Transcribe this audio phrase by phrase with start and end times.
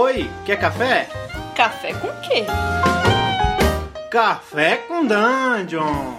[0.00, 1.08] Oi, quer café?
[1.56, 2.44] Café com quê?
[4.08, 6.14] Café com Dungeon!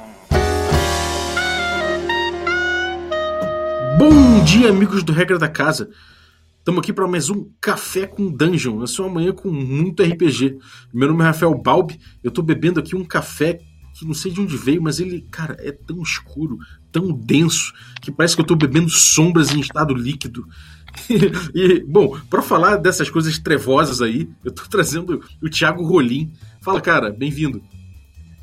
[3.98, 5.90] Bom dia, amigos do Regra da Casa!
[6.58, 8.84] Estamos aqui para mais um Café com Dungeon.
[8.84, 10.58] Essa é uma manhã com muito RPG.
[10.94, 11.98] Meu nome é Rafael Balbi.
[12.22, 13.62] Eu estou bebendo aqui um café
[14.00, 16.58] que não sei de onde veio, mas ele, cara, é tão escuro,
[16.92, 20.48] tão denso, que parece que eu estou bebendo sombras em estado líquido.
[21.54, 26.32] e, bom, para falar dessas coisas trevosas aí, eu tô trazendo o Thiago Rolim.
[26.62, 27.62] Fala, cara, bem-vindo.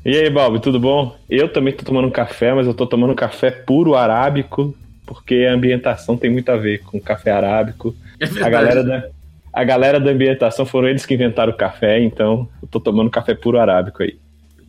[0.05, 1.17] E aí, Balbi, tudo bom?
[1.29, 5.45] Eu também tô tomando um café, mas eu tô tomando um café puro arábico, porque
[5.49, 7.95] a ambientação tem muito a ver com café arábico.
[8.19, 9.09] É a galera da
[9.57, 13.33] a galera da ambientação foram eles que inventaram o café, então eu tô tomando café
[13.33, 14.19] puro arábico aí.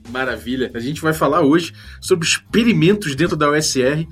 [0.09, 0.71] Maravilha.
[0.73, 4.07] A gente vai falar hoje sobre experimentos dentro da USR.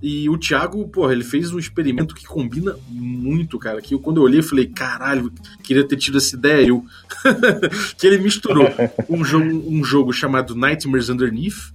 [0.00, 3.80] E o Thiago, porra, ele fez um experimento que combina muito, cara.
[3.80, 6.84] Que eu, quando eu olhei, eu falei, caralho, queria ter tido essa ideia eu.
[7.98, 8.68] que ele misturou
[9.10, 11.72] um jogo, um jogo chamado Nightmares Underneath,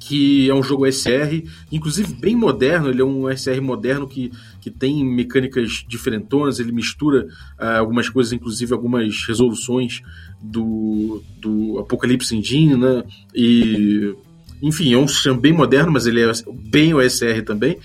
[0.00, 4.68] que é um jogo SR, inclusive bem moderno, ele é um SR moderno que, que
[4.68, 7.26] tem mecânicas diferentonas, ele mistura
[7.58, 10.02] uh, algumas coisas, inclusive algumas resoluções
[10.42, 13.04] do, do Apocalypse Engine, né?
[13.32, 14.14] E
[14.62, 16.32] enfim, é um sistema bem moderno, mas ele é
[16.70, 17.78] bem OSR também.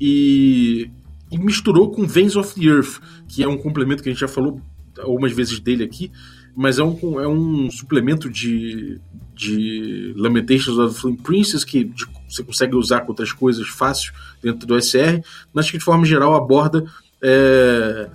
[0.00, 0.90] E,
[1.30, 4.28] e misturou com Veins of the Earth, que é um complemento que a gente já
[4.28, 4.60] falou
[4.98, 6.10] algumas vezes dele aqui,
[6.56, 9.00] mas é um, é um suplemento de,
[9.34, 14.12] de Lamentations of the Flame Princess que de, você consegue usar com outras coisas fácil
[14.42, 15.20] dentro do SR,
[15.52, 16.84] mas que de forma geral aborda
[17.22, 18.08] é,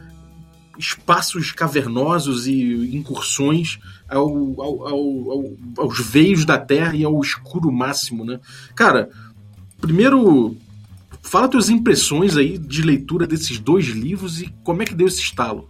[0.80, 3.78] espaços cavernosos e incursões
[4.08, 4.28] ao,
[4.60, 5.44] ao, ao,
[5.78, 8.40] aos veios da Terra e ao escuro máximo, né?
[8.74, 9.10] Cara,
[9.82, 10.56] primeiro,
[11.22, 15.22] fala tuas impressões aí de leitura desses dois livros e como é que deu esse
[15.22, 15.70] estalo.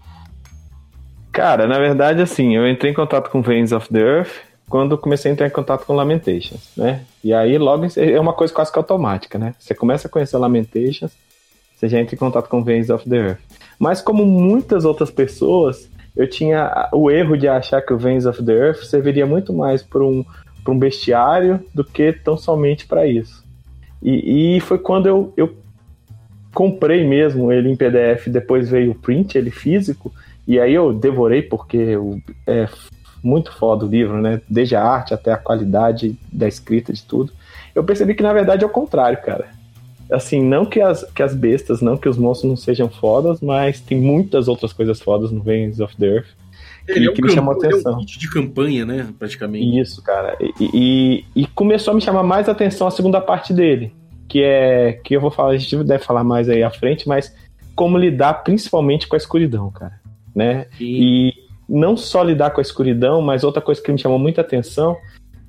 [1.31, 4.31] Cara, na verdade, assim, eu entrei em contato com Veins of the Earth
[4.69, 7.03] quando comecei a entrar em contato com Lamentations, né?
[7.23, 9.55] E aí logo é uma coisa quase que automática, né?
[9.57, 11.11] Você começa a conhecer Lamentations,
[11.75, 13.48] você já entra em contato com Veins of the Earth.
[13.79, 18.43] Mas como muitas outras pessoas, eu tinha o erro de achar que o Veins of
[18.43, 20.25] the Earth serviria muito mais para um,
[20.67, 23.41] um bestiário do que tão somente para isso.
[24.03, 25.55] E, e, foi quando eu, eu
[26.53, 30.11] comprei mesmo ele em PDF, depois veio o print, ele físico,
[30.45, 31.97] e aí eu devorei porque
[32.45, 32.67] é
[33.23, 34.41] muito foda o livro, né?
[34.49, 37.31] Desde a arte até a qualidade da escrita de tudo.
[37.73, 39.58] Eu percebi que na verdade é o contrário, cara
[40.11, 43.79] assim, não que as, que as bestas, não que os monstros não sejam fodas, mas
[43.79, 46.27] tem muitas outras coisas fodas no Veins of the Earth.
[46.85, 47.93] Que, ele é um que me chamou atenção.
[47.93, 49.07] É um de campanha, né?
[49.17, 49.79] Praticamente.
[49.79, 50.35] Isso, cara.
[50.39, 53.93] E, e, e, começou a me chamar mais atenção a segunda parte dele.
[54.27, 54.93] Que é.
[55.03, 57.35] Que eu vou falar, a gente deve falar mais aí à frente, mas
[57.75, 59.99] como lidar principalmente com a escuridão, cara.
[60.35, 60.65] Né?
[60.79, 61.33] E
[61.67, 64.97] não só lidar com a escuridão, mas outra coisa que me chamou muita atenção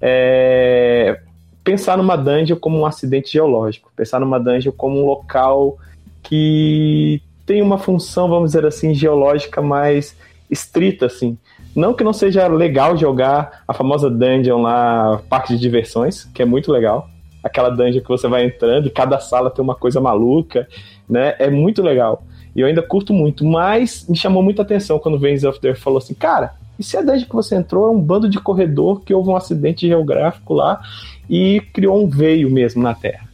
[0.01, 1.21] é
[1.63, 5.79] pensar numa dungeon como um acidente geológico, pensar numa dungeon como um local
[6.23, 10.17] que tem uma função, vamos dizer assim, geológica mais
[10.51, 11.37] estrita, assim.
[11.75, 16.45] Não que não seja legal jogar a famosa dungeon lá, parque de diversões, que é
[16.45, 17.09] muito legal.
[17.43, 20.69] Aquela dungeon que você vai entrando e cada sala tem uma coisa maluca,
[21.09, 21.35] né?
[21.39, 22.23] É muito legal.
[22.55, 25.75] E eu ainda curto muito, mas me chamou muita atenção quando o Veins of the
[25.75, 29.01] falou assim, cara, e se a dungeon que você entrou é um bando de corredor
[29.01, 30.81] que houve um acidente geográfico lá
[31.31, 33.29] e criou um veio mesmo na Terra.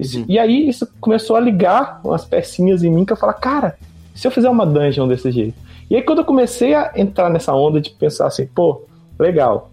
[0.00, 0.24] Uhum.
[0.26, 3.78] E aí isso começou a ligar umas pecinhas em mim que eu falava, cara,
[4.14, 5.54] se eu fizer uma dungeon desse jeito?
[5.90, 8.84] E aí quando eu comecei a entrar nessa onda de pensar assim, pô,
[9.18, 9.70] legal,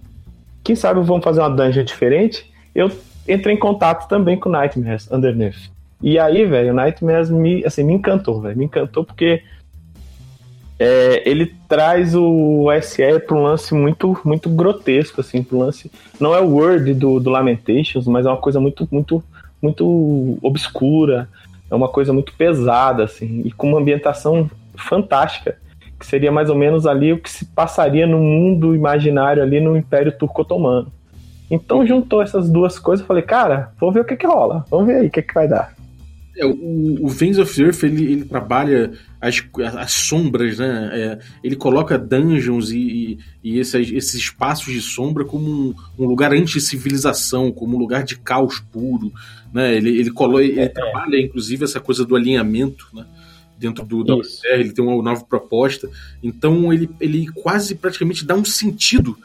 [0.62, 2.92] quem sabe vamos fazer uma dungeon diferente, eu
[3.28, 5.72] entrei em contato também com Nightmares Underneath.
[6.02, 9.42] E aí, velho, Nightmares me, assim, me encantou, velho, me encantou porque
[10.82, 15.92] é, ele traz o SR para um lance muito muito grotesco, assim, pro lance.
[16.20, 19.24] Não é o Word do, do Lamentations, mas é uma coisa muito, muito,
[19.62, 21.30] muito obscura,
[21.70, 25.56] é uma coisa muito pesada, assim, e com uma ambientação fantástica,
[26.00, 29.78] que seria mais ou menos ali o que se passaria no mundo imaginário ali no
[29.78, 30.92] Império Turco-Otomano.
[31.52, 34.96] Então juntou essas duas coisas, falei, cara, vamos ver o que que rola, vamos ver
[34.96, 35.76] aí o que que vai dar.
[36.38, 39.44] É, o, o Veins of Earth ele, ele trabalha as,
[39.78, 40.90] as sombras, né?
[40.94, 46.06] É, ele coloca dungeons e, e, e esses, esses, espaços de sombra como um, um
[46.06, 49.12] lugar anti-civilização, como um lugar de caos puro.
[49.54, 49.76] Né?
[49.76, 50.70] Ele, ele, colo, ele é.
[50.70, 53.06] trabalha, inclusive, essa coisa do alinhamento, né?
[53.58, 55.88] Dentro do, da UCR, ele tem uma nova proposta.
[56.24, 59.16] Então ele, ele quase praticamente dá um sentido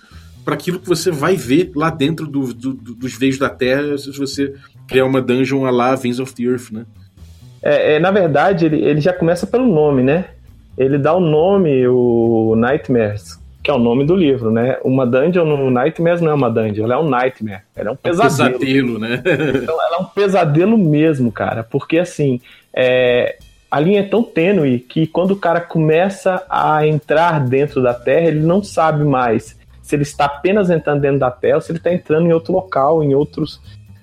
[0.46, 4.16] para aquilo que você vai ver lá dentro do, do, dos veios da Terra se
[4.16, 4.54] você
[4.88, 6.87] criar uma dungeon a lá Veins of the Earth, né?
[7.60, 10.26] É, é, na verdade, ele, ele já começa pelo nome, né?
[10.76, 14.76] ele dá o nome, o Nightmares, que é o nome do livro, né?
[14.84, 17.96] Uma dungeon no Nightmares não é uma dungeon, ela é um nightmare, ela é um
[17.96, 18.52] pesadelo.
[18.52, 19.22] É um pesadelo, né?
[19.62, 22.40] então ela é um pesadelo mesmo, cara, porque assim,
[22.72, 23.37] é,
[23.70, 28.28] a linha é tão tênue que quando o cara começa a entrar dentro da Terra,
[28.28, 29.56] ele não sabe mais
[29.86, 33.04] se ele está apenas entrando dentro da ou se ele está entrando em outro local,
[33.04, 33.60] em outros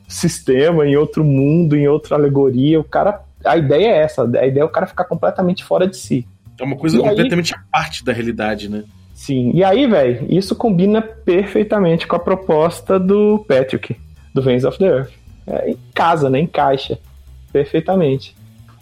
[0.07, 2.79] sistema, em outro mundo, em outra alegoria.
[2.79, 5.97] O cara, a ideia é essa, a ideia é o cara ficar completamente fora de
[5.97, 6.25] si.
[6.57, 8.85] É uma coisa e completamente aí, à parte da realidade, né?
[9.13, 9.51] Sim.
[9.53, 13.97] E aí, velho, isso combina perfeitamente com a proposta do Patrick,
[14.33, 15.11] do Veins of the Earth.
[15.45, 16.39] É, em casa, né?
[16.39, 16.97] Encaixa
[17.51, 18.33] perfeitamente.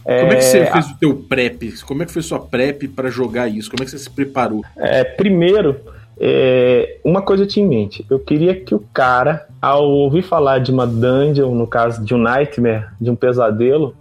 [0.03, 1.73] Como é que você é, fez o teu prep?
[1.83, 3.69] Como é que foi sua prep para jogar isso?
[3.71, 4.63] Como é que você se preparou?
[4.77, 5.79] É, primeiro,
[6.23, 8.05] é, uma coisa eu tinha em mente.
[8.07, 12.19] Eu queria que o cara, ao ouvir falar de uma dungeon, no caso de um
[12.19, 13.95] nightmare, de um pesadelo,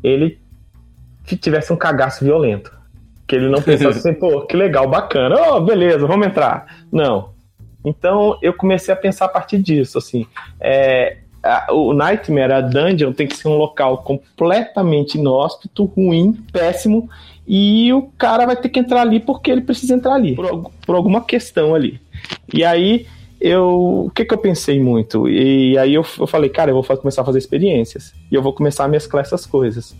[0.00, 0.38] ele
[1.24, 2.72] tivesse um cagaço violento.
[3.26, 6.84] Que ele não pensasse assim, pô, que legal, bacana, oh, beleza, vamos entrar.
[6.92, 7.30] Não.
[7.84, 10.28] Então eu comecei a pensar a partir disso, assim.
[10.60, 17.10] É, a, o Nightmare, a dungeon, tem que ser um local completamente inóspito, ruim, péssimo,
[17.46, 20.96] e o cara vai ter que entrar ali porque ele precisa entrar ali, por, por
[20.96, 22.00] alguma questão ali.
[22.52, 23.06] E aí
[23.40, 24.06] eu.
[24.06, 25.28] O que, que eu pensei muito?
[25.28, 28.14] E aí eu, eu falei, cara, eu vou começar a fazer experiências.
[28.30, 29.94] E eu vou começar a mesclar essas coisas.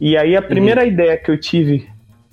[0.00, 0.88] E aí a primeira uhum.
[0.88, 1.88] ideia que eu tive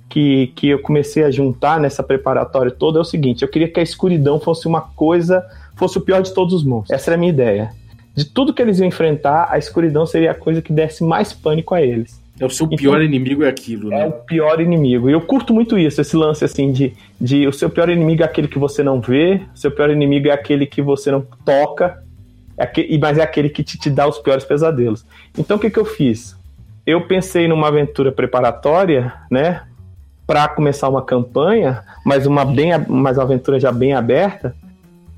[0.09, 3.79] que, que eu comecei a juntar nessa preparatória toda é o seguinte: eu queria que
[3.79, 5.43] a escuridão fosse uma coisa,
[5.75, 6.91] fosse o pior de todos os monstros.
[6.99, 7.71] Essa era a minha ideia
[8.15, 11.75] de tudo que eles iam enfrentar, a escuridão seria a coisa que desse mais pânico
[11.75, 12.23] a eles.
[12.39, 14.01] É o seu pior inimigo é aquilo, né?
[14.01, 15.09] É o pior inimigo.
[15.09, 18.25] E eu curto muito isso, esse lance assim de, de o seu pior inimigo é
[18.25, 22.03] aquele que você não vê, o seu pior inimigo é aquele que você não toca,
[22.57, 25.05] é aquele, mas é aquele que te, te dá os piores pesadelos.
[25.37, 26.37] Então o que, que eu fiz?
[26.85, 29.63] Eu pensei numa aventura preparatória, né?
[30.27, 34.55] Para começar uma campanha, mas uma, bem, mas uma aventura já bem aberta.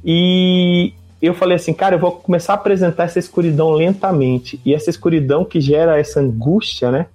[0.06, 4.60] E eu falei assim, cara, eu vou começar a apresentar essa escuridão lentamente.
[4.64, 7.08] E essa escuridão que gera essa angústia, né?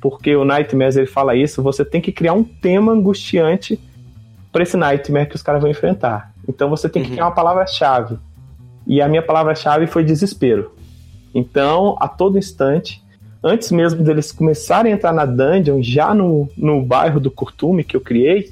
[0.00, 3.78] Porque o Nightmares ele fala isso, você tem que criar um tema angustiante
[4.52, 6.32] para esse Nightmare que os caras vão enfrentar.
[6.48, 7.14] Então você tem que uhum.
[7.14, 8.18] criar uma palavra-chave.
[8.86, 10.72] E a minha palavra-chave foi desespero.
[11.34, 13.02] Então, a todo instante,
[13.42, 17.96] antes mesmo deles começarem a entrar na dungeon, já no, no bairro do Curtume que
[17.96, 18.50] eu criei,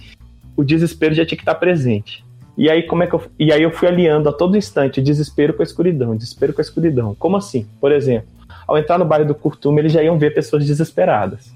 [0.57, 2.25] o desespero já tinha que estar presente.
[2.57, 5.03] E aí, como é que eu, e aí eu fui aliando a todo instante o
[5.03, 7.15] desespero com a escuridão, desespero com a escuridão.
[7.19, 7.67] Como assim?
[7.81, 8.29] Por exemplo,
[8.67, 11.51] ao entrar no bairro do Curtume, eles já iam ver pessoas desesperadas.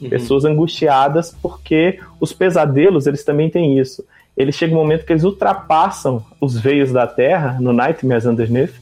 [0.00, 0.08] Uhum.
[0.08, 4.04] Pessoas angustiadas, porque os pesadelos, eles também têm isso.
[4.36, 8.74] Eles chegam um momento que eles ultrapassam os veios da Terra, no Nightmares Underneath,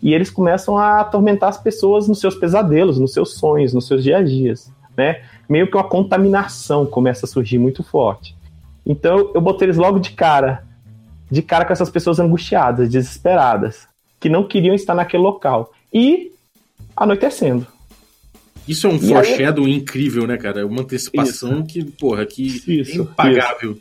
[0.00, 4.04] e eles começam a atormentar as pessoas nos seus pesadelos, nos seus sonhos, nos seus
[4.04, 5.22] dias a dias, né?
[5.48, 8.36] Meio que uma contaminação começa a surgir muito forte.
[8.86, 10.62] Então eu botei eles logo de cara
[11.30, 13.86] de cara com essas pessoas angustiadas, desesperadas,
[14.18, 15.72] que não queriam estar naquele local.
[15.92, 16.32] E
[16.96, 17.66] anoitecendo.
[18.66, 19.74] Isso é um foreshadow aí...
[19.74, 20.60] incrível, né, cara?
[20.60, 21.64] É uma antecipação isso.
[21.64, 23.78] que, porra, que isso, é impagável.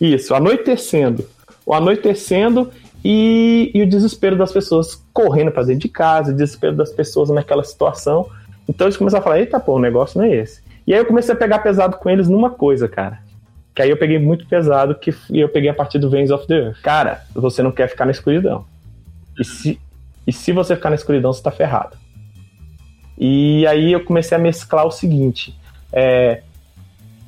[0.00, 0.14] Isso.
[0.14, 1.28] isso, anoitecendo.
[1.66, 2.70] O anoitecendo
[3.04, 7.28] e, e o desespero das pessoas correndo para dentro de casa, o desespero das pessoas
[7.28, 8.28] naquela situação.
[8.66, 10.62] Então eles começaram a falar: eita, pô, o negócio não é esse.
[10.86, 13.20] E aí eu comecei a pegar pesado com eles numa coisa, cara.
[13.74, 16.54] Que aí eu peguei muito pesado, que eu peguei a partir do Veins of the
[16.54, 16.80] Earth.
[16.82, 18.64] Cara, você não quer ficar na escuridão.
[19.38, 19.80] E se,
[20.26, 21.96] e se você ficar na escuridão, você tá ferrado.
[23.18, 25.56] E aí eu comecei a mesclar o seguinte.
[25.92, 26.42] É,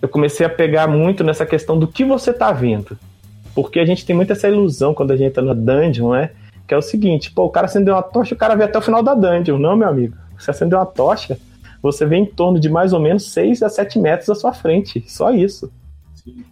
[0.00, 2.96] eu comecei a pegar muito nessa questão do que você tá vendo.
[3.54, 6.30] Porque a gente tem muito essa ilusão quando a gente entra na dungeon, né?
[6.66, 8.82] Que é o seguinte, pô, o cara acendeu uma tocha, o cara vê até o
[8.82, 9.58] final da dungeon.
[9.58, 10.16] Não, meu amigo.
[10.38, 11.38] Você acendeu uma tocha,
[11.80, 15.02] você vê em torno de mais ou menos 6 a 7 metros à sua frente.
[15.08, 15.72] Só isso.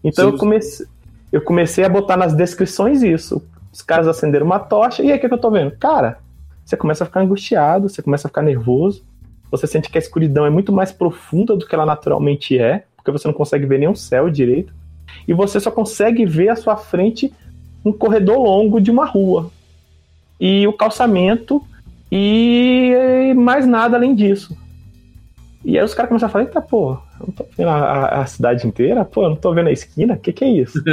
[0.03, 0.87] Então eu comecei,
[1.33, 3.43] eu comecei a botar nas descrições isso.
[3.73, 5.73] Os caras acenderam uma tocha, e aí o que, que eu tô vendo?
[5.73, 6.19] Cara,
[6.65, 9.03] você começa a ficar angustiado, você começa a ficar nervoso,
[9.51, 13.11] você sente que a escuridão é muito mais profunda do que ela naturalmente é, porque
[13.11, 14.73] você não consegue ver nenhum céu direito,
[15.27, 17.33] e você só consegue ver à sua frente
[17.85, 19.51] um corredor longo de uma rua.
[20.41, 21.63] E o calçamento,
[22.11, 24.57] e mais nada além disso.
[25.65, 28.67] E aí os caras começaram a falar, eita, pô, não tô vendo a, a, cidade
[28.67, 30.83] inteira, pô, eu não tô vendo a esquina, o que que é isso?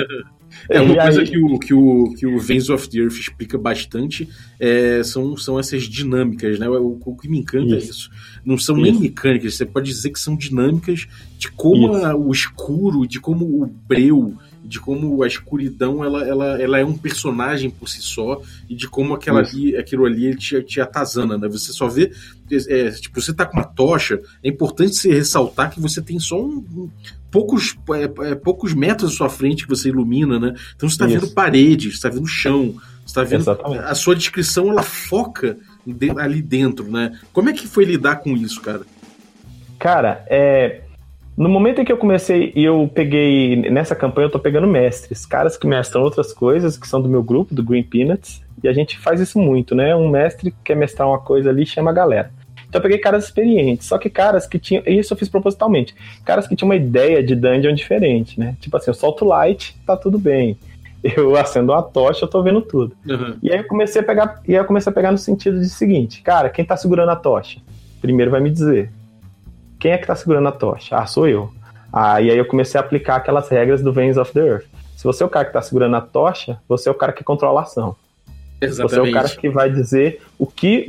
[0.70, 1.28] É, uma e coisa aí...
[1.30, 4.28] que, o, que, o, que o Veins of the Earth explica bastante
[4.60, 6.68] é, são, são essas dinâmicas, né?
[6.68, 7.76] O, o que me encanta isso.
[7.76, 8.12] é isso.
[8.44, 8.92] Não são isso.
[8.92, 11.08] nem mecânicas, você pode dizer que são dinâmicas
[11.38, 16.62] de como a, o escuro, de como o breu de como a escuridão ela, ela,
[16.62, 20.62] ela é um personagem por si só e de como aquela ali, aquilo ali te,
[20.64, 21.48] te atazana, né?
[21.48, 22.12] Você só vê,
[22.70, 26.40] é, tipo, você tá com uma tocha, é importante você ressaltar que você tem só
[26.40, 26.90] um, um
[27.32, 30.54] poucos, é, é, poucos metros à sua frente que você ilumina, né?
[30.76, 32.76] Então você está vendo paredes, está vendo chão,
[33.06, 33.84] está vendo Exatamente.
[33.84, 35.58] a sua descrição ela foca
[36.18, 37.20] ali dentro, né?
[37.34, 38.82] Como é que foi lidar com isso, cara?
[39.80, 40.82] Cara, é
[41.38, 45.26] no momento em que eu comecei e eu peguei nessa campanha, eu tô pegando mestres,
[45.26, 48.74] caras que mestram outras coisas, que são do meu grupo, do Green Peanuts, e a
[48.74, 49.96] gente faz isso muito, né?
[49.96, 52.32] Um mestre quer mestrar uma coisa ali, chama a galera.
[52.72, 54.82] Então eu peguei caras experientes, só que caras que tinham.
[54.86, 55.94] Isso eu fiz propositalmente.
[56.24, 58.56] Caras que tinham uma ideia de dungeon diferente, né?
[58.62, 60.58] Tipo assim, eu solto light, tá tudo bem.
[61.04, 62.96] Eu acendo uma tocha, eu tô vendo tudo.
[63.10, 63.36] Uhum.
[63.42, 64.42] E aí eu comecei a pegar.
[64.48, 67.16] E aí eu comecei a pegar no sentido de seguinte, cara, quem tá segurando a
[67.16, 67.60] tocha?
[68.00, 68.90] Primeiro vai me dizer.
[69.82, 70.96] Quem é que tá segurando a tocha?
[70.96, 71.52] Ah, sou eu.
[71.92, 74.66] Ah, e aí eu comecei a aplicar aquelas regras do Veins of the Earth.
[74.96, 77.24] Se você é o cara que tá segurando a tocha, você é o cara que
[77.24, 77.96] controla a ação.
[78.62, 78.92] Exatamente.
[78.92, 80.86] Você é o cara que vai dizer o que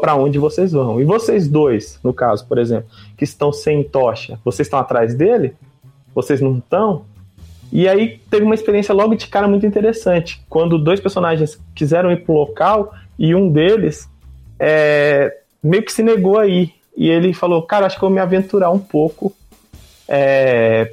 [0.00, 1.00] para onde vocês vão.
[1.00, 5.54] E vocês dois, no caso, por exemplo, que estão sem tocha, vocês estão atrás dele?
[6.12, 7.04] Vocês não estão?
[7.72, 10.44] E aí teve uma experiência logo de cara muito interessante.
[10.48, 14.08] Quando dois personagens quiseram ir pro local e um deles
[14.58, 16.74] é, meio que se negou aí.
[16.96, 19.32] E ele falou, cara, acho que eu vou me aventurar um pouco,
[20.08, 20.92] é,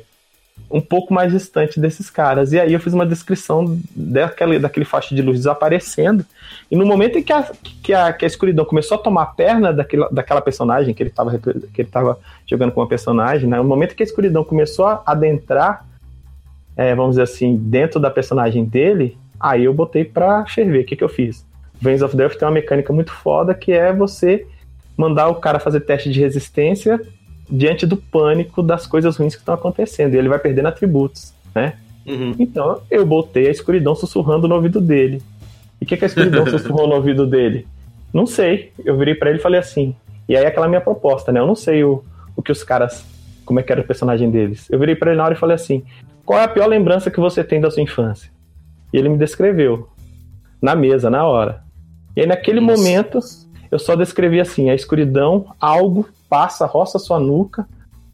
[0.70, 2.51] um pouco mais distante desses caras.
[2.53, 6.25] E aí eu fiz uma descrição daquele, daquele faixa de luz desaparecendo.
[6.72, 7.43] E no momento em que a,
[7.84, 11.10] que a, que a escuridão começou a tomar a perna daquele, daquela personagem que ele
[11.10, 12.17] estava que ele tava
[12.48, 13.58] jogando com uma personagem, né?
[13.58, 15.86] no momento que a escuridão começou a adentrar,
[16.75, 20.81] é, vamos dizer assim, dentro da personagem dele, aí eu botei pra ferver.
[20.81, 21.46] O que, que eu fiz?
[21.79, 24.48] Veins of Death tem uma mecânica muito foda que é você
[25.01, 27.01] mandar o cara fazer teste de resistência
[27.50, 30.13] diante do pânico das coisas ruins que estão acontecendo.
[30.13, 31.74] E ele vai perdendo atributos, né?
[32.05, 32.36] Uhum.
[32.39, 35.22] Então eu botei a escuridão sussurrando no ouvido dele.
[35.79, 37.67] E o que, que a escuridão sussurrou no ouvido dele?
[38.13, 38.72] Não sei.
[38.86, 39.96] Eu virei para ele e falei assim.
[40.29, 41.39] E aí aquela minha proposta, né?
[41.39, 42.03] Eu não sei o,
[42.36, 43.03] o que os caras.
[43.43, 44.70] Como é que era o personagem deles.
[44.70, 45.84] Eu virei para ele na hora e falei assim:
[46.24, 48.31] qual é a pior lembrança que você tem da sua infância?
[48.93, 49.89] E ele me descreveu.
[50.62, 51.63] Na mesa, na hora.
[52.15, 52.77] E aí naquele Nossa.
[52.77, 53.20] momento
[53.72, 57.68] eu só descrevi assim: a escuridão, algo passa, roça sua nuca,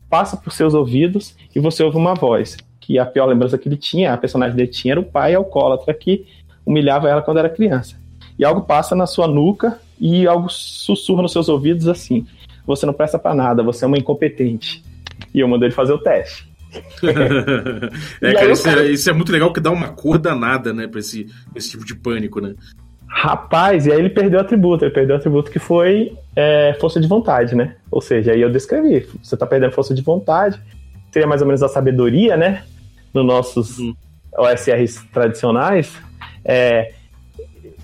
[0.10, 2.56] passa por seus ouvidos e você ouve uma voz.
[2.80, 5.94] Que a pior lembrança que ele tinha, a personagem dele tinha, era o pai alcoólatra
[5.94, 6.26] que
[6.66, 7.98] humilhava ela quando era criança.
[8.38, 12.26] E algo passa na sua nuca e algo sussurra nos seus ouvidos assim:
[12.66, 14.84] você não presta para nada, você é uma incompetente.
[15.34, 16.48] E eu mandei ele fazer o teste.
[18.22, 18.86] é, cara, isso, cara...
[18.86, 21.86] É, isso, é, muito legal que dá uma cor danada, né, pra esse, esse tipo
[21.86, 22.54] de pânico, né?
[23.08, 24.86] Rapaz, e aí ele perdeu o atributo.
[24.86, 27.76] Ele perdeu o atributo que foi é, força de vontade, né?
[27.90, 29.08] Ou seja, aí eu descrevi.
[29.24, 30.60] Você tá perdendo força de vontade.
[31.12, 32.64] Seria mais ou menos a sabedoria, né?
[33.14, 33.96] Nos nossos uhum.
[34.38, 35.96] OSRs tradicionais.
[36.44, 36.92] É,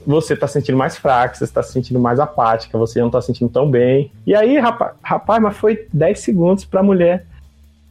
[0.06, 3.50] você tá sentindo mais fraco, você tá se sentindo mais apática, você não tá sentindo
[3.50, 4.12] tão bem.
[4.26, 7.26] E aí, rapaz, rapaz mas foi 10 segundos pra mulher,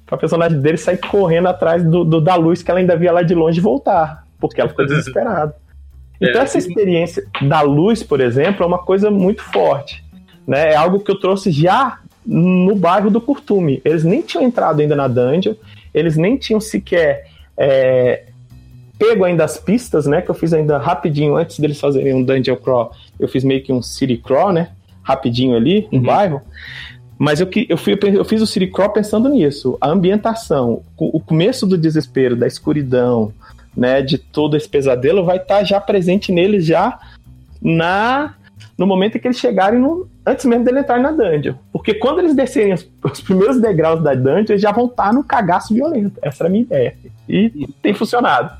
[0.07, 3.23] pra personagem dele sair correndo atrás do, do da luz que ela ainda via lá
[3.23, 4.27] de longe voltar.
[4.39, 5.55] Porque ela ficou desesperada.
[6.23, 6.45] Então, é.
[6.45, 10.05] essa experiência da luz, por exemplo, é uma coisa muito forte.
[10.47, 10.73] Né?
[10.73, 13.81] É algo que eu trouxe já no bairro do Curtume.
[13.85, 15.55] Eles nem tinham entrado ainda na dungeon,
[15.93, 17.27] eles nem tinham sequer
[17.57, 18.25] é,
[18.99, 20.23] pego ainda as pistas, né?
[20.23, 22.93] Que eu fiz ainda rapidinho antes deles fazerem um dungeon crawl.
[23.19, 24.71] Eu fiz meio que um city crawl, né?
[25.03, 26.05] Rapidinho ali, no uhum.
[26.05, 26.43] bairro.
[27.19, 29.77] Mas eu, eu, fui, eu fiz o city crawl pensando nisso.
[29.81, 33.33] A ambientação, o começo do desespero, da escuridão,
[33.77, 36.99] né, de todo esse pesadelo vai estar tá já presente neles já
[37.61, 38.35] na
[38.77, 41.55] no momento em que eles chegarem no, antes mesmo dele entrar na dungeon.
[41.73, 45.13] Porque quando eles descerem os, os primeiros degraus da dungeon, eles já vão estar tá
[45.13, 46.19] no cagaço violento.
[46.23, 46.97] Essa era a minha ideia.
[47.29, 48.57] E tem funcionado.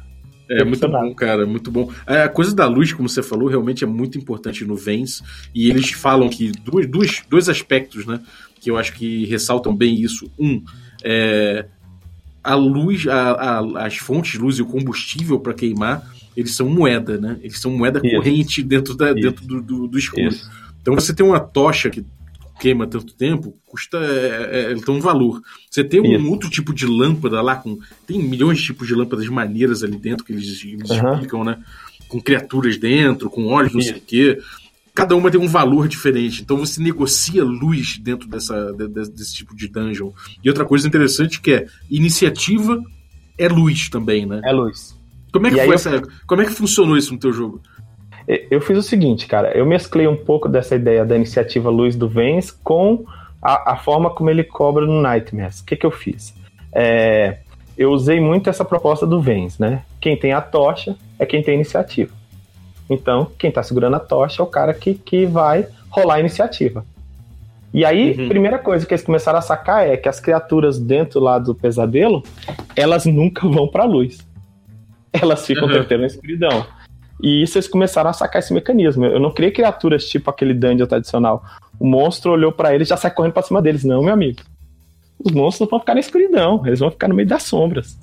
[0.51, 1.09] É tem muito funcionado.
[1.09, 1.91] bom, cara, muito bom.
[2.07, 5.23] É, a coisa da luz, como você falou, realmente é muito importante no Vens.
[5.55, 8.21] E eles falam que dois, dois, dois aspectos, né?
[8.61, 10.31] Que eu acho que ressaltam bem isso.
[10.39, 10.63] Um,
[11.03, 11.67] é,
[12.43, 16.69] a luz, a, a, as fontes de luz e o combustível para queimar, eles são
[16.69, 17.39] moeda, né?
[17.43, 18.17] Eles são moeda Isso.
[18.17, 20.29] corrente dentro, da, dentro do, do, do escuro.
[20.29, 20.51] Isso.
[20.81, 22.05] Então você tem uma tocha que
[22.59, 25.43] queima tanto tempo, custa é, é, tem um valor.
[25.71, 26.31] Você tem um Isso.
[26.31, 30.25] outro tipo de lâmpada lá com tem milhões de tipos de lâmpadas maneiras ali dentro
[30.25, 31.13] que eles, eles uhum.
[31.13, 31.59] explicam, né?
[32.09, 34.39] Com criaturas dentro, com olhos, não sei o quê
[34.95, 36.43] cada uma tem um valor diferente.
[36.43, 40.11] Então você negocia luz dentro dessa, desse tipo de dungeon.
[40.43, 42.81] E outra coisa interessante que é iniciativa
[43.39, 44.41] é luz também, né?
[44.45, 44.99] É luz.
[45.33, 46.03] Como é que, essa, eu...
[46.27, 47.61] como é que funcionou isso no teu jogo?
[48.51, 49.57] Eu fiz o seguinte, cara.
[49.57, 53.05] Eu mesclei um pouco dessa ideia da iniciativa luz do Vence com
[53.43, 55.61] a, a forma como ele cobra no Nightmares.
[55.61, 56.35] O que, que eu fiz?
[56.73, 57.39] É,
[57.77, 59.83] eu usei muito essa proposta do Vens, né?
[60.01, 62.13] Quem tem a tocha é quem tem iniciativa.
[62.93, 66.85] Então, quem tá segurando a tocha é o cara que, que vai rolar a iniciativa.
[67.73, 68.29] E aí, uhum.
[68.29, 72.23] primeira coisa que eles começaram a sacar é que as criaturas dentro lá do pesadelo,
[72.77, 74.19] elas nunca vão pra luz.
[75.13, 75.99] Elas ficam uhum.
[75.99, 76.67] na escuridão.
[77.23, 79.05] E isso eles começaram a sacar esse mecanismo.
[79.05, 81.45] Eu não criei criaturas tipo aquele dungeon tradicional.
[81.79, 83.85] O monstro olhou para eles e já sai correndo pra cima deles.
[83.85, 84.41] Não, meu amigo.
[85.25, 87.97] Os monstros vão ficar na escuridão, eles vão ficar no meio das sombras.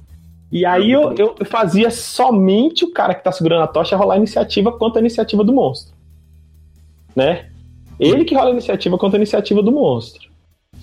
[0.51, 4.17] E aí eu, eu fazia somente o cara que tá segurando a tocha rolar a
[4.17, 5.93] iniciativa contra a iniciativa do monstro.
[7.15, 7.49] Né?
[7.99, 10.29] Ele que rola a iniciativa contra a iniciativa do monstro.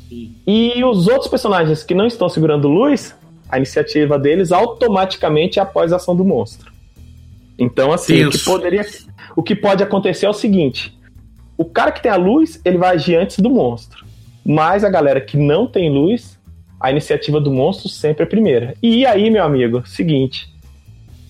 [0.09, 0.35] Sim.
[0.47, 3.15] E os outros personagens que não estão segurando luz,
[3.49, 6.73] a iniciativa deles automaticamente é após a ação do monstro.
[7.59, 8.85] Então, assim, o que, poderia,
[9.35, 10.97] o que pode acontecer é o seguinte:
[11.57, 14.05] o cara que tem a luz, ele vai agir antes do monstro.
[14.45, 16.36] Mas a galera que não tem luz,
[16.87, 18.75] a iniciativa do monstro sempre é primeira.
[18.81, 20.49] E aí, meu amigo, seguinte: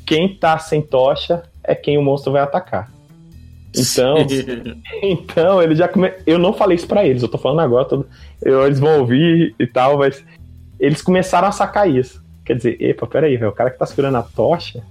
[0.05, 2.93] quem tá sem tocha é quem o monstro vai atacar.
[3.75, 4.19] Então,
[5.03, 6.13] então ele já come...
[6.27, 8.05] eu não falei isso para eles, eu tô falando agora, tô...
[8.43, 10.23] eu, eles vão ouvir e tal, mas
[10.79, 12.23] eles começaram a sacar isso.
[12.45, 14.83] Quer dizer, epa, peraí, velho, o cara que tá segurando a tocha,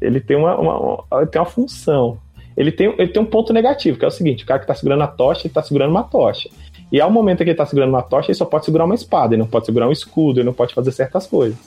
[0.00, 2.18] ele tem uma, uma, uma, tem uma função.
[2.56, 4.74] Ele tem, ele tem um ponto negativo, que é o seguinte: o cara que tá
[4.74, 6.48] segurando a tocha, ele tá segurando uma tocha.
[6.92, 9.34] E ao momento que ele tá segurando uma tocha, ele só pode segurar uma espada,
[9.34, 11.58] ele não pode segurar um escudo, ele não pode fazer certas coisas.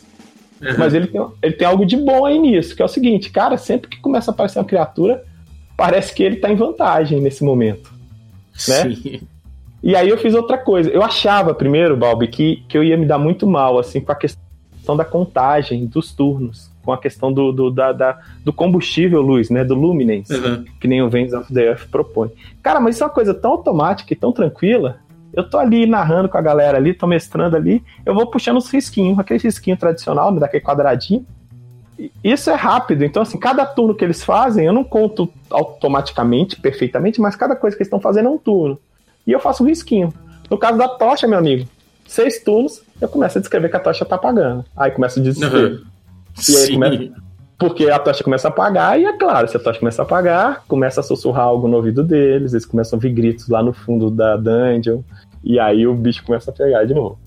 [0.61, 0.75] Uhum.
[0.77, 3.57] Mas ele tem, ele tem algo de bom aí nisso, que é o seguinte, cara,
[3.57, 5.23] sempre que começa a aparecer uma criatura,
[5.75, 7.91] parece que ele tá em vantagem nesse momento.
[8.67, 8.83] Né?
[8.83, 9.21] Sim.
[9.83, 10.89] E aí eu fiz outra coisa.
[10.89, 14.15] Eu achava primeiro, Balbi, que, que eu ia me dar muito mal, assim, com a
[14.15, 16.71] questão da contagem dos turnos.
[16.83, 19.63] Com a questão do, do, da, da do combustível luz, né?
[19.63, 20.65] Do luminance, uhum.
[20.79, 22.29] que nem o Vens of the Earth propõe.
[22.61, 24.99] Cara, mas isso é uma coisa tão automática e tão tranquila.
[25.35, 28.69] Eu tô ali narrando com a galera ali, tô mestrando ali, eu vou puxando os
[28.69, 31.25] risquinhos, aquele risquinho tradicional, né, daquele quadradinho,
[32.23, 33.03] isso é rápido.
[33.03, 37.75] Então, assim, cada turno que eles fazem, eu não conto automaticamente, perfeitamente, mas cada coisa
[37.75, 38.79] que eles estão fazendo é um turno.
[39.25, 40.13] E eu faço um risquinho.
[40.49, 41.67] No caso da tocha, meu amigo,
[42.05, 44.65] seis turnos, eu começo a descrever que a tocha tá apagando.
[44.75, 45.67] Aí começa a desespero.
[45.67, 45.83] Uhum.
[46.49, 47.13] E aí começa.
[47.57, 50.63] Porque a tocha começa a apagar, e é claro, se a tocha começa a apagar,
[50.67, 54.11] começa a sussurrar algo no ouvido deles, eles começam a ouvir gritos lá no fundo
[54.11, 55.01] da dungeon,
[55.43, 57.17] e aí o bicho começa a pegar de novo.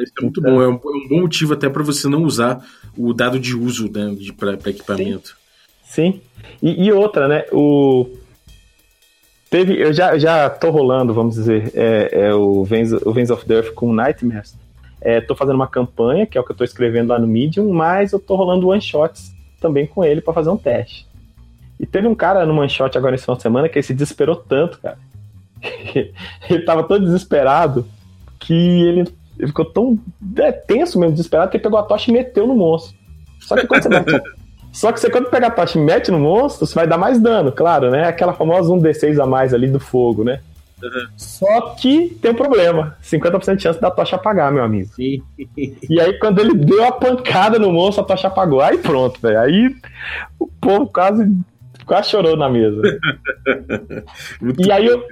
[0.00, 2.64] Isso é muito bom, é um, é um bom motivo até para você não usar
[2.96, 5.36] o dado de uso né, para equipamento.
[5.82, 6.20] Sim, Sim.
[6.62, 7.44] E, e, outra, né?
[7.52, 8.06] O...
[9.48, 13.46] Teve, eu já, já tô rolando, vamos dizer, é, é o, Vens, o Vens of
[13.46, 14.56] Death com Nightmares.
[15.00, 17.72] É, tô fazendo uma campanha, que é o que eu tô escrevendo lá no Medium,
[17.72, 21.06] mas eu tô rolando one-shots também com ele para fazer um teste.
[21.78, 24.36] E teve um cara no shot agora nesse final de semana que ele se desesperou
[24.36, 24.98] tanto, cara.
[26.48, 27.86] ele tava tão desesperado
[28.38, 29.04] que ele
[29.38, 29.98] ele ficou tão
[30.36, 32.96] é, tenso mesmo, desesperado, que ele pegou a tocha e meteu no monstro.
[33.38, 34.22] Só que quando você mete,
[34.72, 37.20] Só que você quando pegar a tocha e mete no monstro, você vai dar mais
[37.20, 38.06] dano, claro, né?
[38.06, 40.40] Aquela famosa 1d6 a mais ali do fogo, né?
[40.82, 41.08] Uhum.
[41.16, 44.88] Só que tem um problema: 50% de chance da tocha apagar, meu amigo.
[44.94, 45.22] Sim.
[45.88, 48.60] E aí, quando ele deu a pancada no monstro, a tocha apagou.
[48.60, 49.40] Aí pronto, velho.
[49.40, 49.76] Aí
[50.38, 51.30] o povo quase,
[51.84, 52.80] quase chorou na mesa.
[54.58, 55.04] e aí, eu,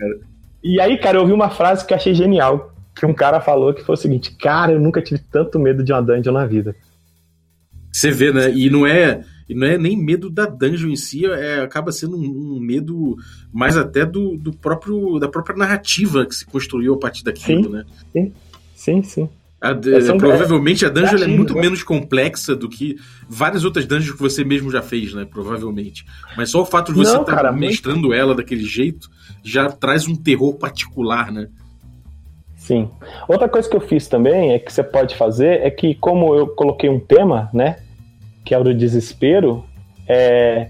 [0.62, 3.74] e aí, cara, eu ouvi uma frase que eu achei genial que um cara falou
[3.74, 6.74] que foi o seguinte: Cara, eu nunca tive tanto medo de uma dungeon na vida.
[7.92, 8.50] Você vê, né?
[8.50, 9.22] E não é.
[9.48, 13.16] E não é nem medo da dungeon em si, é, acaba sendo um, um medo
[13.52, 17.70] mais até do, do próprio da própria narrativa que se construiu a partir daquilo, sim,
[17.70, 17.84] né?
[18.12, 18.32] Sim,
[18.74, 19.28] sim, sim.
[19.60, 21.62] A, é, provavelmente a dungeon é muito né?
[21.62, 22.96] menos complexa do que
[23.28, 25.24] várias outras dungeons que você mesmo já fez, né?
[25.24, 26.04] Provavelmente.
[26.36, 29.08] Mas só o fato de você estar tá mestrando ela daquele jeito
[29.42, 31.48] já traz um terror particular, né?
[32.54, 32.90] Sim.
[33.28, 36.48] Outra coisa que eu fiz também é que você pode fazer é que, como eu
[36.48, 37.76] coloquei um tema, né,
[38.46, 39.64] que é o desespero,
[40.08, 40.68] é,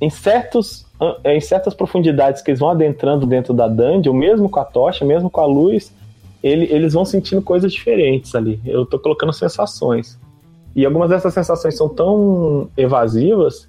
[0.00, 0.84] em, certos,
[1.24, 5.30] em certas profundidades que eles vão adentrando dentro da dungeon, mesmo com a tocha, mesmo
[5.30, 5.92] com a luz,
[6.42, 8.60] ele, eles vão sentindo coisas diferentes ali.
[8.66, 10.18] Eu tô colocando sensações.
[10.74, 13.68] E algumas dessas sensações são tão evasivas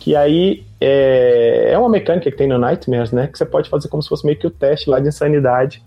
[0.00, 3.26] que aí é, é uma mecânica que tem no Nightmares, né?
[3.26, 5.82] Que você pode fazer como se fosse meio que o teste lá de insanidade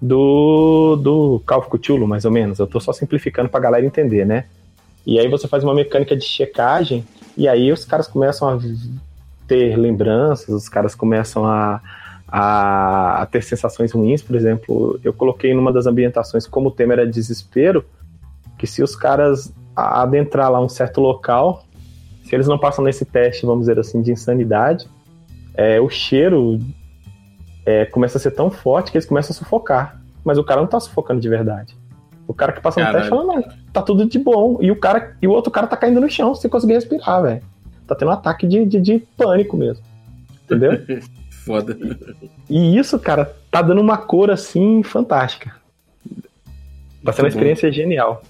[0.00, 2.58] do, do Call of Cthulhu, mais ou menos.
[2.58, 4.46] Eu tô só simplificando pra galera entender, né?
[5.06, 7.04] E aí você faz uma mecânica de checagem,
[7.36, 8.58] e aí os caras começam a
[9.46, 11.80] ter lembranças, os caras começam a,
[12.26, 14.22] a, a ter sensações ruins.
[14.22, 17.84] Por exemplo, eu coloquei numa das ambientações, como o tema era desespero,
[18.58, 21.64] que se os caras adentrar lá um certo local,
[22.24, 24.88] se eles não passam nesse teste, vamos dizer assim, de insanidade,
[25.54, 26.58] é, o cheiro
[27.64, 30.00] é, começa a ser tão forte que eles começam a sufocar.
[30.24, 31.76] Mas o cara não tá sufocando de verdade.
[32.26, 34.58] O cara que passa no teste fala, não, tá tudo de bom.
[34.60, 37.42] E o cara e o outro cara tá caindo no chão sem conseguir respirar, velho.
[37.86, 39.82] Tá tendo um ataque de, de, de pânico mesmo.
[40.44, 40.72] Entendeu?
[41.44, 41.78] Foda.
[42.50, 45.54] E isso, cara, tá dando uma cor assim fantástica.
[47.04, 48.22] Tá sendo uma experiência genial.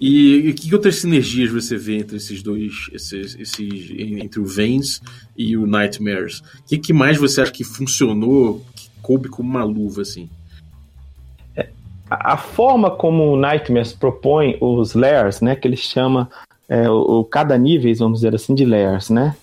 [0.00, 5.00] E que outras sinergias você vê entre esses dois, esses, esses entre o Vans
[5.36, 6.40] e o Nightmares?
[6.40, 10.28] O que, que mais você acha que funcionou, que coube como uma luva, assim?
[12.20, 16.28] A forma como o Nightmares propõe os layers, né, que ele chama
[16.68, 19.34] é, o, o, cada níveis, vamos dizer assim, de layers, né,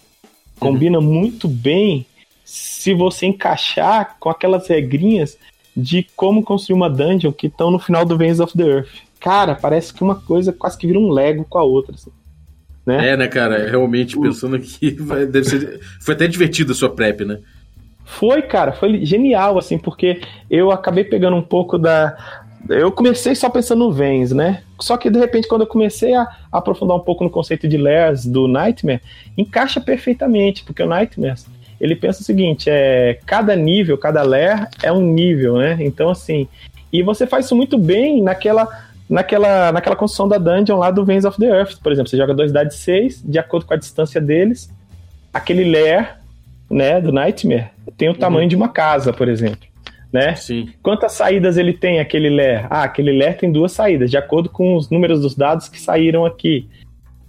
[0.59, 1.05] combina uhum.
[1.05, 2.05] muito bem
[2.43, 5.37] se você encaixar com aquelas regrinhas
[5.75, 9.55] de como construir uma dungeon que estão no final do Vans of the Earth cara,
[9.55, 11.95] parece que uma coisa quase que vira um Lego com a outra.
[11.95, 12.11] Assim,
[12.85, 13.09] né?
[13.09, 13.69] É, né, cara?
[13.69, 15.79] Realmente, pensando aqui, vai, deve ser.
[15.99, 17.39] Foi até divertido a sua prep, né?
[18.05, 22.45] Foi, cara, foi genial, assim, porque eu acabei pegando um pouco da.
[22.67, 24.63] Eu comecei só pensando no Vens, né?
[24.79, 28.25] Só que de repente, quando eu comecei a aprofundar um pouco no conceito de layers
[28.25, 29.01] do Nightmare,
[29.37, 31.39] encaixa perfeitamente, porque o Nightmare
[31.79, 35.77] ele pensa o seguinte: é cada nível, cada layer é um nível, né?
[35.79, 36.47] Então, assim,
[36.91, 38.67] e você faz isso muito bem naquela
[39.09, 41.79] naquela, naquela construção da dungeon lá do Veins of the Earth.
[41.81, 44.69] Por exemplo, você joga dois dados 6, de acordo com a distância deles,
[45.33, 46.19] aquele lair
[46.69, 48.49] né, do Nightmare tem o tamanho uhum.
[48.49, 49.67] de uma casa, por exemplo.
[50.11, 50.35] Né?
[50.35, 50.69] Sim.
[50.81, 52.65] Quantas saídas ele tem, aquele lair?
[52.69, 56.25] Ah, aquele lair tem duas saídas, de acordo com os números dos dados que saíram
[56.25, 56.67] aqui.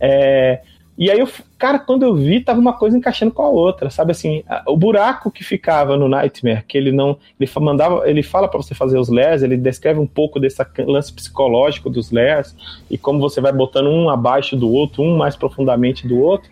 [0.00, 0.60] É,
[1.00, 4.12] e aí, eu, cara, quando eu vi, tava uma coisa encaixando com a outra, sabe
[4.12, 4.44] assim?
[4.66, 7.16] O buraco que ficava no Nightmare, que ele não.
[7.40, 8.06] Ele mandava.
[8.06, 12.10] Ele fala para você fazer os layers, ele descreve um pouco desse lance psicológico dos
[12.10, 12.54] layers
[12.90, 16.50] e como você vai botando um abaixo do outro, um mais profundamente do outro.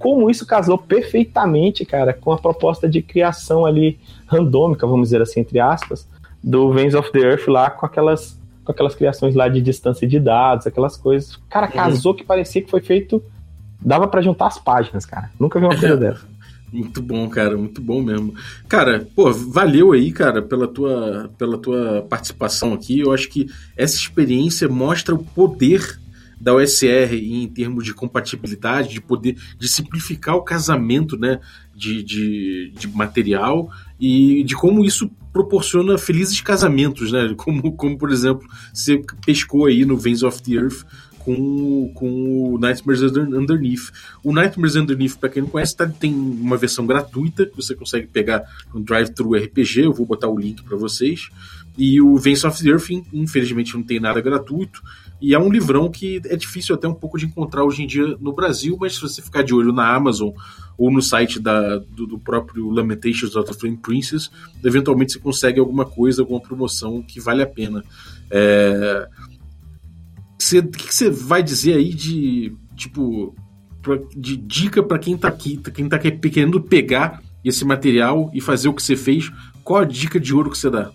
[0.00, 5.40] Como isso casou perfeitamente, cara, com a proposta de criação ali randômica, vamos dizer assim,
[5.40, 6.08] entre aspas,
[6.42, 10.18] do Veins of the Earth lá com aquelas, com aquelas criações lá de distância de
[10.18, 11.38] dados, aquelas coisas.
[11.48, 11.72] Cara, uhum.
[11.72, 12.18] casou uhum.
[12.18, 13.22] que parecia que foi feito
[13.80, 15.30] dava para juntar as páginas, cara.
[15.38, 16.28] Nunca vi uma coisa dessa.
[16.72, 18.34] Muito bom, cara, muito bom mesmo.
[18.68, 23.00] Cara, pô, valeu aí, cara, pela tua, pela tua participação aqui.
[23.00, 25.99] Eu acho que essa experiência mostra o poder
[26.40, 31.40] da OSR em termos de compatibilidade, de poder de simplificar o casamento, né,
[31.74, 37.34] de, de, de material e de como isso proporciona felizes casamentos, né?
[37.38, 40.84] Como, como por exemplo, você pescou aí no Veins of the Earth
[41.20, 43.92] com, com o Nightmares Underneath.
[44.24, 48.06] O Nightmares Underneath, para quem não conhece, tá, tem uma versão gratuita que você consegue
[48.06, 48.42] pegar
[48.74, 49.82] no Drive-Thru RPG.
[49.82, 51.28] Eu vou botar o link para vocês.
[51.78, 54.82] E o Vance of the Earth, infelizmente, não tem nada gratuito.
[55.20, 58.16] E é um livrão que é difícil até um pouco de encontrar hoje em dia
[58.20, 60.30] no Brasil, mas se você ficar de olho na Amazon
[60.78, 64.30] ou no site da, do, do próprio Lamentations of the Flame Princess,
[64.64, 67.84] eventualmente você consegue alguma coisa, alguma promoção que vale a pena.
[68.30, 69.08] É,
[70.58, 73.34] o que você vai dizer aí de tipo
[73.82, 78.68] pra, de dica para quem tá aqui, quem tá querendo pegar esse material e fazer
[78.68, 79.30] o que você fez?
[79.62, 80.90] Qual a dica de ouro que você dá?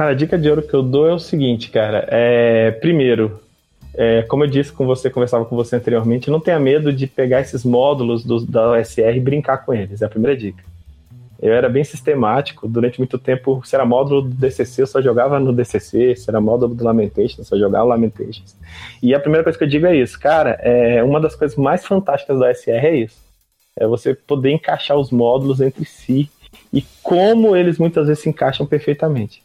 [0.00, 2.06] Cara, a dica de ouro que eu dou é o seguinte, cara.
[2.08, 3.38] É, primeiro,
[3.92, 7.42] é, como eu disse com você, conversava com você anteriormente, não tenha medo de pegar
[7.42, 10.00] esses módulos do, da OSR e brincar com eles.
[10.00, 10.64] É a primeira dica
[11.38, 12.66] eu era bem sistemático.
[12.66, 16.16] Durante muito tempo, se era módulo do DCC, eu só jogava no DCC.
[16.16, 18.56] Se era módulo do Lamentations, eu só jogava Lamentations.
[19.02, 20.18] E a primeira coisa que eu digo é isso.
[20.18, 23.18] Cara, é, uma das coisas mais fantásticas da SR é isso.
[23.78, 26.30] É você poder encaixar os módulos entre si
[26.72, 29.42] e como eles muitas vezes se encaixam perfeitamente.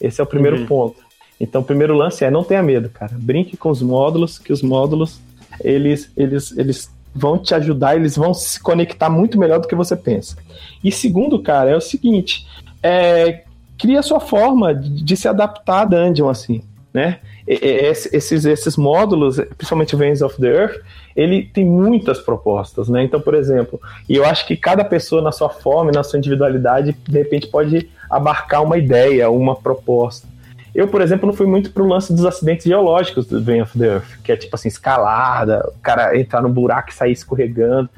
[0.00, 0.66] Esse é o primeiro uhum.
[0.66, 0.96] ponto.
[1.40, 3.12] Então, o primeiro lance é não tenha medo, cara.
[3.18, 5.20] Brinque com os módulos, que os módulos
[5.62, 9.96] eles, eles, eles vão te ajudar, eles vão se conectar muito melhor do que você
[9.96, 10.36] pensa.
[10.82, 12.46] E segundo, cara, é o seguinte:
[12.82, 13.44] é,
[13.78, 16.62] cria a sua forma de, de se adaptar a dungeon, assim,
[16.94, 17.18] né?
[17.46, 20.80] esses, esses módulos, principalmente Veins of the Earth,
[21.14, 23.02] ele tem muitas propostas, né?
[23.02, 26.92] Então, por exemplo, e eu acho que cada pessoa na sua forma, na sua individualidade,
[26.92, 30.26] de repente pode abarcar uma ideia, uma proposta.
[30.74, 33.86] Eu, por exemplo, não fui muito pro lance dos acidentes geológicos do Vein of the
[33.86, 37.88] Earth, que é tipo assim, escalada, o cara entrar no buraco e sair escorregando,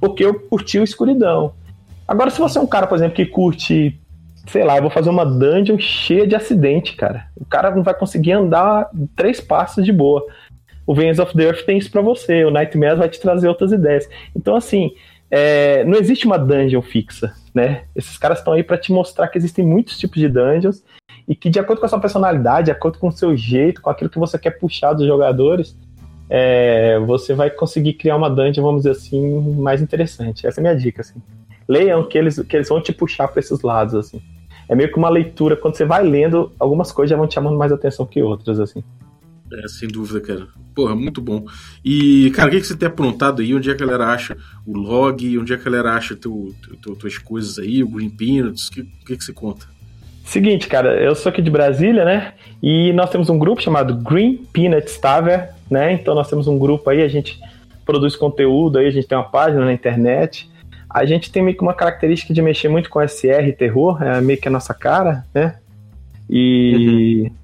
[0.00, 1.52] porque eu curti o escuridão.
[2.08, 4.00] Agora, se você é um cara, por exemplo, que curte,
[4.46, 7.26] sei lá, eu vou fazer uma dungeon cheia de acidente, cara.
[7.36, 10.24] O cara não vai conseguir andar três passos de boa.
[10.86, 13.72] O Veins of the Earth tem isso para você, o Nightmares vai te trazer outras
[13.72, 14.08] ideias.
[14.34, 14.92] Então, assim,
[15.30, 17.84] é, não existe uma dungeon fixa, né?
[17.94, 20.84] Esses caras estão aí para te mostrar que existem muitos tipos de dungeons
[21.26, 23.90] e que de acordo com a sua personalidade, de acordo com o seu jeito, com
[23.90, 25.76] aquilo que você quer puxar dos jogadores,
[26.30, 30.46] é, você vai conseguir criar uma dungeon, vamos dizer assim, mais interessante.
[30.46, 31.20] Essa é a minha dica, assim.
[31.68, 34.22] Leiam que eles, que eles vão te puxar para esses lados, assim.
[34.68, 37.56] É meio que uma leitura, quando você vai lendo, algumas coisas já vão te chamando
[37.56, 38.82] mais atenção que outras, assim.
[39.52, 40.48] É, sem dúvida, cara.
[40.74, 41.44] Porra, muito bom.
[41.84, 43.54] E, cara, o que, que você tem aprontado aí?
[43.54, 45.38] Onde é que a galera acha o log?
[45.38, 46.52] Onde é que a galera acha teu,
[46.82, 48.68] teu, tuas coisas aí, o Green Peanuts?
[48.68, 49.66] O que, que, que você conta?
[50.24, 52.34] Seguinte, cara, eu sou aqui de Brasília, né?
[52.60, 55.92] E nós temos um grupo chamado Green Peanuts Taver, né?
[55.92, 57.38] Então nós temos um grupo aí, a gente
[57.84, 60.50] produz conteúdo aí, a gente tem uma página na internet.
[60.96, 64.18] A gente tem meio que uma característica de mexer muito com SR e terror, é
[64.18, 65.58] meio que a nossa cara, né?
[66.28, 67.36] E, uhum.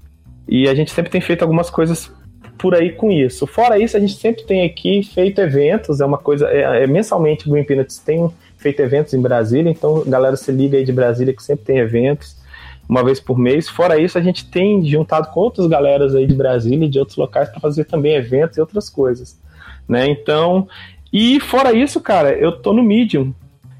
[0.47, 2.11] e a gente sempre tem feito algumas coisas
[2.57, 3.45] por aí com isso.
[3.45, 7.47] Fora isso, a gente sempre tem aqui feito eventos, é uma coisa, é, é mensalmente
[7.47, 11.31] o Green Peanuts tem feito eventos em Brasília, então galera se liga aí de Brasília
[11.31, 12.35] que sempre tem eventos
[12.89, 13.69] uma vez por mês.
[13.69, 17.17] Fora isso, a gente tem juntado com outras galeras aí de Brasília e de outros
[17.17, 19.39] locais para fazer também eventos e outras coisas,
[19.87, 20.07] né?
[20.07, 20.67] Então,
[21.13, 23.31] e fora isso, cara, eu tô no Medium.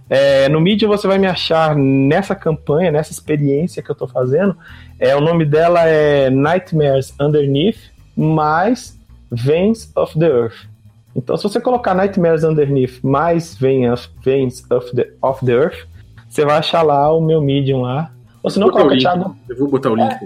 [0.09, 4.55] É, no Medium você vai me achar nessa campanha, nessa experiência que eu tô fazendo.
[4.99, 8.99] É, o nome dela é Nightmares Underneath, mais
[9.31, 10.67] Veins of the Earth.
[11.15, 15.87] Então, se você colocar Nightmares Underneath mais Veins of the, of the Earth,
[16.27, 18.11] você vai achar lá o meu Medium lá,
[18.43, 19.35] ou se não, coloca o Thiago.
[19.47, 20.19] Eu vou botar o link é,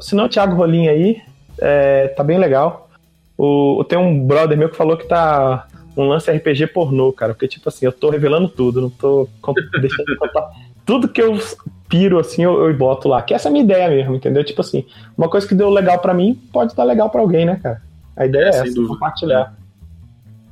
[0.00, 1.20] Se não, Thiago Rolim aí,
[1.60, 2.88] é, tá bem legal.
[3.36, 5.66] O, tem um brother meu que falou que tá
[6.02, 7.34] um lance RPG pornô, cara.
[7.34, 9.28] Porque, tipo assim, eu tô revelando tudo, não tô
[9.80, 10.50] deixando de contar.
[10.84, 11.38] Tudo que eu
[11.88, 13.22] piro, assim, eu, eu boto lá.
[13.22, 14.44] Que essa é a minha ideia mesmo, entendeu?
[14.44, 14.84] Tipo assim,
[15.16, 17.82] uma coisa que deu legal para mim pode dar legal para alguém, né, cara?
[18.16, 19.54] A ideia é, é essa, compartilhar.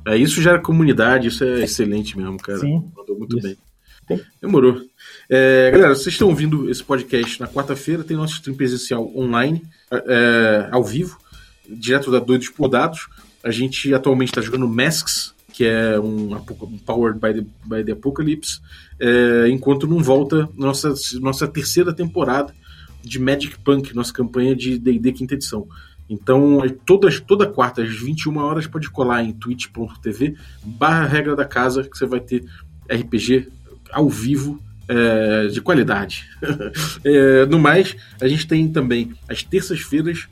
[0.05, 2.59] É, isso é comunidade, isso é excelente mesmo, cara.
[2.59, 2.83] Sim.
[2.95, 3.47] Mandou muito isso.
[3.47, 3.57] bem.
[4.41, 4.81] Demorou.
[5.29, 10.67] É, galera, vocês estão ouvindo esse podcast na quarta-feira, tem nosso stream presencial online, é,
[10.71, 11.17] ao vivo,
[11.69, 13.07] direto da Doidos por Dados.
[13.43, 17.91] A gente atualmente está jogando Masks, que é um, um Powered by the, by the
[17.91, 18.59] Apocalypse,
[18.99, 22.53] é, enquanto não volta nossa, nossa terceira temporada
[23.03, 25.67] de Magic Punk, nossa campanha de D&D quinta edição.
[26.09, 31.83] Então, todas, toda quarta, às 21 horas, pode colar em twitch.tv barra regra da casa,
[31.83, 32.43] que você vai ter
[32.89, 33.47] RPG
[33.91, 36.27] ao vivo é, de qualidade.
[37.05, 40.27] é, no mais, a gente tem também as terças-feiras,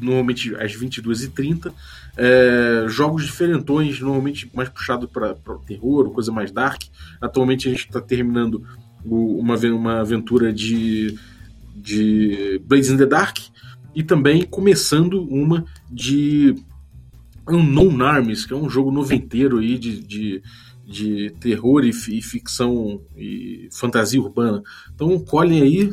[0.00, 1.72] normalmente às 22h30,
[2.16, 5.34] é, jogos diferentões, normalmente mais puxado para
[5.66, 6.82] terror, coisa mais dark.
[7.20, 8.64] Atualmente a gente está terminando
[9.04, 11.18] o, uma, uma aventura de,
[11.74, 13.38] de Blades in the Dark
[13.94, 16.54] e também começando uma de
[17.48, 20.42] Unknown Arms, que é um jogo noventeiro aí de, de
[20.86, 24.62] de terror e, e ficção e fantasia urbana.
[24.94, 25.92] Então colhem aí,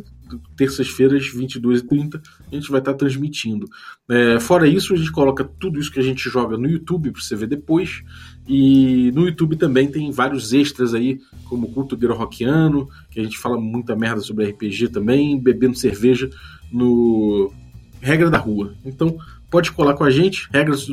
[0.55, 3.65] terças-feiras, 22h30, a gente vai estar transmitindo.
[4.09, 7.21] É, fora isso, a gente coloca tudo isso que a gente joga no YouTube para
[7.21, 8.03] você ver depois.
[8.47, 13.37] E no YouTube também tem vários extras aí, como Culto Guerreiro Rockiano, que a gente
[13.37, 16.29] fala muita merda sobre RPG também, bebendo cerveja
[16.71, 17.51] no
[18.01, 18.75] Regra da Rua.
[18.85, 19.17] Então,
[19.53, 20.87] pode colar com a gente, regras,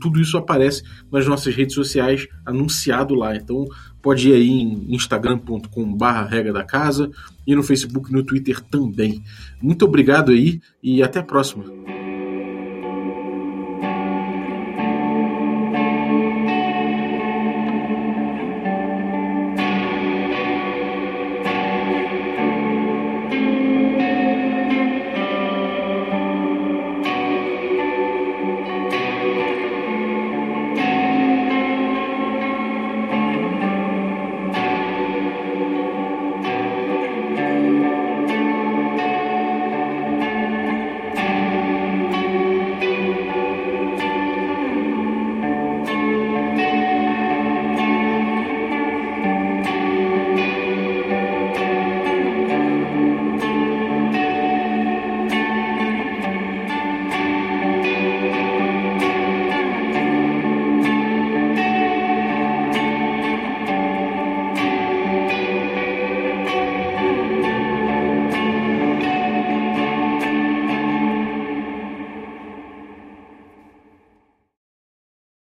[0.00, 0.82] tudo isso aparece
[1.12, 3.36] nas nossas redes sociais, anunciado lá.
[3.36, 3.66] Então
[4.06, 7.10] pode ir aí em instagram.com barra regra da casa
[7.44, 9.20] e no Facebook e no Twitter também.
[9.60, 11.64] Muito obrigado aí e até a próxima.